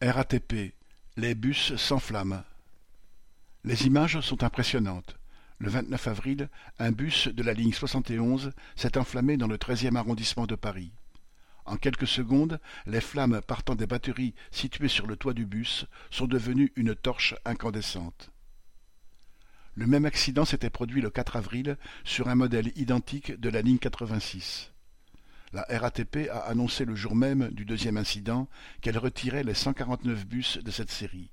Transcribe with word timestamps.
RATP, 0.00 0.74
les 1.16 1.34
bus 1.34 1.74
s'enflamment. 1.74 2.44
Les 3.64 3.86
images 3.86 4.20
sont 4.20 4.44
impressionnantes. 4.44 5.16
Le 5.58 5.70
29 5.70 6.06
avril, 6.06 6.48
un 6.78 6.92
bus 6.92 7.26
de 7.26 7.42
la 7.42 7.52
ligne 7.52 7.72
71 7.72 8.52
s'est 8.76 8.96
enflammé 8.96 9.36
dans 9.36 9.48
le 9.48 9.58
treizième 9.58 9.96
arrondissement 9.96 10.46
de 10.46 10.54
Paris. 10.54 10.92
En 11.64 11.76
quelques 11.76 12.06
secondes, 12.06 12.60
les 12.86 13.00
flammes 13.00 13.40
partant 13.44 13.74
des 13.74 13.88
batteries 13.88 14.34
situées 14.52 14.86
sur 14.86 15.08
le 15.08 15.16
toit 15.16 15.34
du 15.34 15.46
bus 15.46 15.84
sont 16.12 16.28
devenues 16.28 16.72
une 16.76 16.94
torche 16.94 17.34
incandescente. 17.44 18.30
Le 19.74 19.88
même 19.88 20.04
accident 20.04 20.44
s'était 20.44 20.70
produit 20.70 21.00
le 21.00 21.10
4 21.10 21.34
avril 21.34 21.76
sur 22.04 22.28
un 22.28 22.36
modèle 22.36 22.70
identique 22.76 23.32
de 23.32 23.48
la 23.48 23.62
ligne 23.62 23.78
86. 23.78 24.70
La 25.52 25.64
RATP 25.68 26.28
a 26.30 26.40
annoncé 26.40 26.84
le 26.84 26.94
jour 26.94 27.14
même 27.14 27.48
du 27.50 27.64
deuxième 27.64 27.96
incident 27.96 28.48
qu'elle 28.82 28.98
retirait 28.98 29.44
les 29.44 29.54
149 29.54 30.26
bus 30.26 30.58
de 30.58 30.70
cette 30.70 30.90
série. 30.90 31.30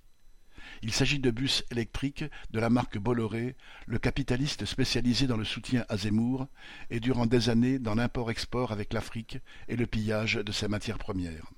Il 0.82 0.94
s'agit 0.94 1.20
de 1.20 1.32
bus 1.32 1.64
électriques 1.72 2.26
de 2.52 2.60
la 2.60 2.70
marque 2.70 2.98
Bolloré, 2.98 3.56
le 3.88 4.00
capitaliste 4.00 4.66
spécialisé 4.66 5.28
dans 5.28 5.38
le 5.38 5.44
soutien 5.44 5.86
à 5.90 5.98
Zemmour 5.98 6.48
et 6.90 7.00
durant 7.00 7.26
des 7.26 7.50
années 7.50 7.80
dans 7.80 7.96
l'import-export 7.96 8.72
avec 8.72 8.94
l'Afrique 8.94 9.40
et 9.68 9.76
le 9.76 9.86
pillage 9.86 10.36
de 10.36 10.52
ses 10.52 10.68
matières 10.68 10.98
premières. 10.98 11.52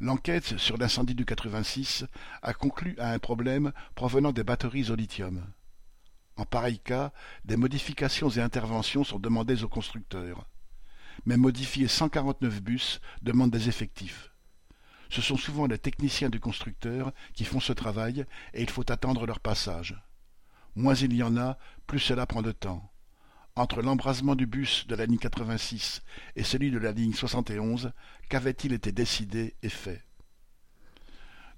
L'enquête 0.00 0.56
sur 0.56 0.78
l'incendie 0.78 1.14
du 1.14 1.26
86 1.26 2.06
a 2.42 2.54
conclu 2.54 2.96
à 2.98 3.12
un 3.12 3.18
problème 3.18 3.72
provenant 3.94 4.32
des 4.32 4.44
batteries 4.44 4.90
au 4.90 4.94
lithium. 4.94 5.44
En 6.36 6.46
pareil 6.46 6.78
cas, 6.78 7.12
des 7.44 7.56
modifications 7.56 8.30
et 8.30 8.40
interventions 8.40 9.04
sont 9.04 9.18
demandées 9.18 9.62
aux 9.62 9.68
constructeurs 9.68 10.46
mais 11.26 11.36
modifier 11.36 11.88
149 11.88 12.62
bus 12.62 13.00
demande 13.22 13.50
des 13.50 13.68
effectifs. 13.68 14.30
Ce 15.10 15.20
sont 15.20 15.36
souvent 15.36 15.66
les 15.66 15.78
techniciens 15.78 16.30
du 16.30 16.38
constructeur 16.38 17.12
qui 17.34 17.44
font 17.44 17.60
ce 17.60 17.72
travail 17.72 18.24
et 18.54 18.62
il 18.62 18.70
faut 18.70 18.90
attendre 18.90 19.26
leur 19.26 19.40
passage. 19.40 20.00
Moins 20.76 20.94
il 20.94 21.12
y 21.12 21.22
en 21.22 21.36
a, 21.36 21.58
plus 21.86 21.98
cela 21.98 22.26
prend 22.26 22.42
de 22.42 22.52
temps. 22.52 22.90
Entre 23.56 23.82
l'embrasement 23.82 24.36
du 24.36 24.46
bus 24.46 24.86
de 24.86 24.94
la 24.94 25.06
ligne 25.06 25.18
86 25.18 26.02
et 26.36 26.44
celui 26.44 26.70
de 26.70 26.78
la 26.78 26.92
ligne 26.92 27.12
71, 27.12 27.92
qu'avait-il 28.28 28.72
été 28.72 28.92
décidé 28.92 29.56
et 29.62 29.68
fait? 29.68 30.04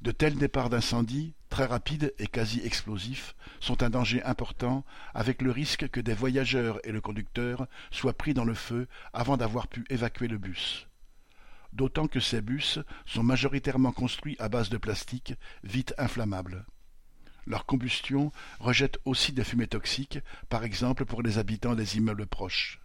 De 0.00 0.11
tels 0.11 0.37
départs 0.37 0.70
d'incendie, 0.70 1.34
très 1.53 1.67
rapides 1.67 2.14
et 2.19 2.28
quasi 2.28 2.61
explosifs, 2.64 3.36
sont 3.61 3.83
un 3.83 3.91
danger 3.91 4.22
important, 4.22 4.86
avec 5.12 5.42
le 5.42 5.50
risque 5.50 5.86
que 5.91 6.00
des 6.00 6.14
voyageurs 6.14 6.81
et 6.83 6.92
le 6.92 7.03
conducteur 7.03 7.67
soient 7.91 8.17
pris 8.17 8.33
dans 8.33 8.47
le 8.47 8.55
feu 8.55 8.89
avant 9.12 9.36
d'avoir 9.36 9.69
pu 9.69 9.84
évacuer 9.91 10.28
le 10.28 10.39
bus. 10.39 10.89
D'autant 11.75 12.09
que 12.09 12.20
ces 12.20 12.41
bus 12.41 12.78
sont 13.05 13.22
majoritairement 13.22 13.92
construits 13.92 14.36
à 14.39 14.48
base 14.48 14.70
de 14.70 14.78
plastique, 14.78 15.34
vite 15.62 15.94
inflammable. 15.98 16.64
Leur 17.47 17.66
combustion 17.66 18.33
rejette 18.59 18.98
aussi 19.05 19.33
des 19.33 19.44
fumées 19.44 19.66
toxiques, 19.66 20.20
par 20.48 20.64
exemple 20.64 21.05
pour 21.05 21.20
les 21.20 21.37
habitants 21.37 21.75
des 21.75 21.98
immeubles 21.98 22.27
proches. 22.27 22.81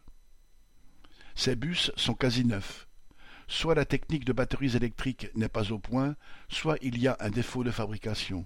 Ces 1.36 1.56
bus 1.56 1.90
sont 1.96 2.16
quasi 2.16 2.44
neufs, 2.44 2.86
Soit 3.50 3.76
la 3.76 3.86
technique 3.86 4.26
de 4.26 4.34
batteries 4.34 4.76
électriques 4.76 5.30
n'est 5.36 5.48
pas 5.48 5.72
au 5.72 5.80
point, 5.80 6.18
soit 6.50 6.78
il 6.82 7.00
y 7.00 7.08
a 7.08 7.16
un 7.22 7.30
défaut 7.30 7.64
de 7.64 7.72
fabrication. 7.72 8.46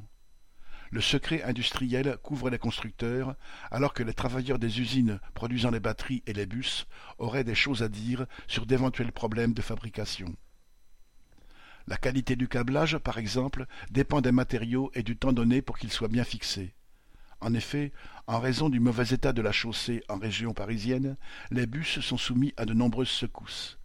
Le 0.92 1.00
secret 1.00 1.42
industriel 1.44 2.18
couvre 2.22 2.50
les 2.50 2.60
constructeurs, 2.60 3.36
alors 3.72 3.94
que 3.94 4.04
les 4.04 4.14
travailleurs 4.14 4.60
des 4.60 4.82
usines 4.82 5.22
produisant 5.34 5.72
les 5.72 5.80
batteries 5.80 6.22
et 6.28 6.34
les 6.34 6.46
bus 6.46 6.86
auraient 7.18 7.46
des 7.46 7.56
choses 7.56 7.82
à 7.82 7.88
dire 7.88 8.26
sur 8.48 8.66
d'éventuels 8.66 9.14
problèmes 9.14 9.54
de 9.54 9.62
fabrication. 9.62 10.36
La 11.88 11.96
qualité 11.96 12.36
du 12.36 12.50
câblage, 12.50 12.98
par 12.98 13.18
exemple, 13.18 13.68
dépend 13.90 14.20
des 14.20 14.34
matériaux 14.34 14.92
et 14.94 15.02
du 15.02 15.16
temps 15.16 15.32
donné 15.32 15.62
pour 15.62 15.78
qu'ils 15.78 15.94
soient 15.94 16.10
bien 16.10 16.26
fixés. 16.26 16.74
En 17.40 17.54
effet, 17.54 17.94
en 18.28 18.40
raison 18.40 18.70
du 18.70 18.82
mauvais 18.82 19.16
état 19.16 19.34
de 19.34 19.42
la 19.42 19.54
chaussée 19.54 20.04
en 20.10 20.20
région 20.20 20.54
parisienne, 20.54 21.16
les 21.52 21.68
bus 21.68 22.02
sont 22.02 22.18
soumis 22.18 22.54
à 22.58 22.66
de 22.66 22.74
nombreuses 22.74 23.10
secousses. 23.10 23.81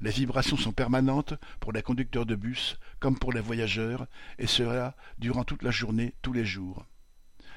Les 0.00 0.10
vibrations 0.10 0.56
sont 0.56 0.72
permanentes 0.72 1.34
pour 1.60 1.72
les 1.72 1.82
conducteurs 1.82 2.26
de 2.26 2.34
bus 2.34 2.78
comme 3.00 3.18
pour 3.18 3.32
les 3.32 3.40
voyageurs, 3.40 4.06
et 4.38 4.46
cela 4.46 4.96
durant 5.18 5.44
toute 5.44 5.62
la 5.62 5.70
journée, 5.70 6.14
tous 6.22 6.32
les 6.32 6.44
jours. 6.44 6.86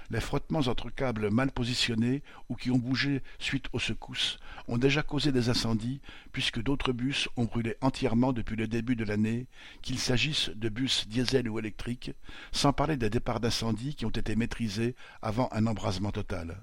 Les 0.09 0.19
frottements 0.19 0.59
entre 0.59 0.89
câbles 0.89 1.29
mal 1.29 1.51
positionnés 1.51 2.21
ou 2.49 2.55
qui 2.55 2.69
ont 2.69 2.77
bougé 2.77 3.23
suite 3.39 3.67
aux 3.71 3.79
secousses 3.79 4.37
ont 4.67 4.77
déjà 4.77 5.01
causé 5.01 5.31
des 5.31 5.49
incendies 5.49 6.01
puisque 6.33 6.61
d'autres 6.61 6.91
bus 6.91 7.29
ont 7.37 7.45
brûlé 7.45 7.77
entièrement 7.81 8.33
depuis 8.33 8.57
le 8.57 8.67
début 8.67 8.95
de 8.95 9.05
l'année, 9.05 9.47
qu'il 9.81 9.97
s'agisse 9.97 10.49
de 10.49 10.69
bus 10.69 11.07
diesel 11.07 11.49
ou 11.49 11.57
électriques, 11.57 12.11
sans 12.51 12.73
parler 12.73 12.97
des 12.97 13.09
départs 13.09 13.39
d'incendie 13.39 13.95
qui 13.95 14.05
ont 14.05 14.09
été 14.09 14.35
maîtrisés 14.35 14.95
avant 15.21 15.49
un 15.51 15.65
embrasement 15.65 16.11
total. 16.11 16.61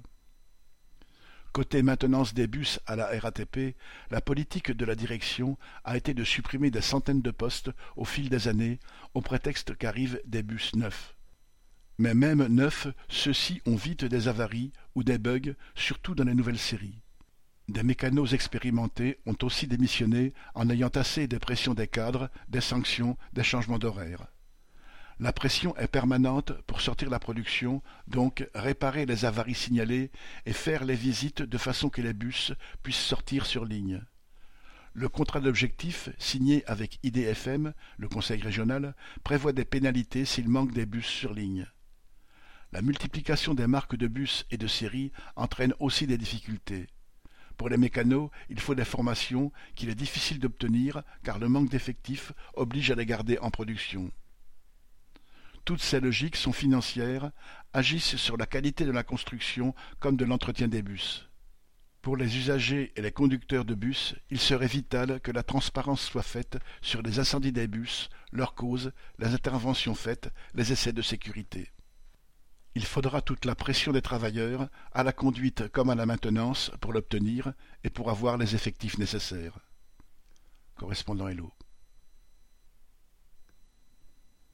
Côté 1.53 1.83
maintenance 1.83 2.33
des 2.33 2.47
bus 2.47 2.79
à 2.87 2.95
la 2.95 3.07
RATP, 3.19 3.75
la 4.13 4.21
politique 4.21 4.71
de 4.71 4.85
la 4.85 4.95
direction 4.95 5.59
a 5.85 5.97
été 5.97 6.15
de 6.15 6.23
supprimer 6.23 6.71
des 6.71 6.81
centaines 6.81 7.23
de 7.23 7.31
postes 7.33 7.71
au 7.97 8.05
fil 8.05 8.29
des 8.29 8.47
années, 8.47 8.79
au 9.15 9.21
prétexte 9.21 9.77
qu'arrivent 9.77 10.21
des 10.27 10.45
bus 10.45 10.77
neufs. 10.77 11.17
Mais 11.99 12.15
même 12.15 12.47
neufs, 12.47 12.87
ceux-ci 13.09 13.61
ont 13.67 13.75
vite 13.75 14.05
des 14.05 14.29
avaries 14.29 14.73
ou 14.95 15.03
des 15.03 15.19
bugs, 15.19 15.55
surtout 15.75 16.15
dans 16.15 16.25
les 16.25 16.35
nouvelles 16.35 16.57
séries. 16.57 17.03
Des 17.69 17.83
mécanos 17.83 18.33
expérimentés 18.33 19.19
ont 19.27 19.37
aussi 19.43 19.67
démissionné 19.67 20.33
en 20.55 20.71
ayant 20.71 20.89
assez 20.89 21.27
des 21.27 21.41
pressions 21.41 21.75
des 21.75 21.89
cadres, 21.89 22.31
des 22.49 22.61
sanctions, 22.61 23.17
des 23.33 23.43
changements 23.43 23.79
d'horaire. 23.79 24.29
La 25.23 25.35
pression 25.35 25.77
est 25.77 25.87
permanente 25.87 26.53
pour 26.67 26.81
sortir 26.81 27.11
la 27.11 27.19
production, 27.19 27.83
donc 28.07 28.49
réparer 28.55 29.05
les 29.05 29.27
avaries 29.27 29.55
signalées 29.55 30.11
et 30.47 30.55
faire 30.55 30.83
les 30.83 30.95
visites 30.95 31.43
de 31.43 31.59
façon 31.59 31.91
que 31.91 32.01
les 32.01 32.15
bus 32.15 32.53
puissent 32.83 33.05
sortir 33.05 33.45
sur 33.45 33.67
ligne. 33.67 34.03
Le 34.95 35.11
contrat 35.11 35.41
d'objectif, 35.41 36.09
signé 36.19 36.65
avec 36.65 36.99
IDFM, 37.03 37.75
le 37.99 38.09
conseil 38.09 38.41
régional, 38.41 38.95
prévoit 39.23 39.53
des 39.53 39.67
pénalités 39.67 40.25
s'il 40.25 40.49
manque 40.49 40.73
des 40.73 40.87
bus 40.87 41.05
sur 41.05 41.35
ligne. 41.35 41.67
La 42.73 42.81
multiplication 42.81 43.53
des 43.53 43.67
marques 43.67 43.97
de 43.97 44.09
bus 44.09 44.47
et 44.51 44.57
de 44.57 44.67
séries 44.67 45.13
entraîne 45.37 45.75
aussi 45.81 46.07
des 46.07 46.17
difficultés. 46.17 46.87
Pour 47.59 47.69
les 47.69 47.77
mécanos, 47.77 48.31
il 48.49 48.59
faut 48.59 48.75
des 48.75 48.87
formations 48.87 49.53
qu'il 49.75 49.91
est 49.91 49.95
difficile 49.95 50.39
d'obtenir 50.39 51.03
car 51.23 51.39
le 51.39 51.51
manque 51.51 51.69
d'effectifs 51.69 52.33
oblige 52.55 52.91
à 52.91 52.95
les 52.95 53.05
garder 53.05 53.39
en 53.41 53.51
production. 53.51 54.11
Toutes 55.65 55.83
ces 55.83 56.01
logiques 56.01 56.37
sont 56.37 56.53
financières, 56.53 57.31
agissent 57.73 58.17
sur 58.17 58.37
la 58.37 58.47
qualité 58.47 58.85
de 58.85 58.91
la 58.91 59.03
construction 59.03 59.75
comme 59.99 60.17
de 60.17 60.25
l'entretien 60.25 60.69
des 60.69 60.83
bus. 60.83 61.29
Pour 62.03 62.17
les 62.17 62.39
usagers 62.39 62.93
et 62.97 63.03
les 63.03 63.13
conducteurs 63.13 63.67
de 63.67 63.75
bus, 63.75 64.15
il 64.31 64.41
serait 64.41 64.67
vital 64.67 65.21
que 65.21 65.31
la 65.31 65.43
transparence 65.43 66.01
soit 66.01 66.23
faite 66.23 66.59
sur 66.81 67.03
les 67.03 67.19
incendies 67.19 67.53
des 67.53 67.69
bus, 67.69 68.09
leurs 68.33 68.55
causes, 68.55 68.93
les 69.19 69.35
interventions 69.35 69.95
faites, 69.95 70.31
les 70.55 70.73
essais 70.73 70.95
de 70.95 71.03
sécurité. 71.03 71.71
Il 72.75 72.87
faudra 72.87 73.21
toute 73.21 73.45
la 73.45 73.55
pression 73.55 73.93
des 73.93 74.01
travailleurs, 74.01 74.69
à 74.93 75.03
la 75.03 75.13
conduite 75.13 75.69
comme 75.69 75.91
à 75.91 75.95
la 75.95 76.07
maintenance, 76.07 76.71
pour 76.81 76.95
l'obtenir 76.95 77.53
et 77.85 77.91
pour 77.91 78.09
avoir 78.09 78.39
les 78.39 78.55
effectifs 78.55 78.97
nécessaires. 78.97 79.59
Correspondant 80.77 81.29
Hello. 81.29 81.53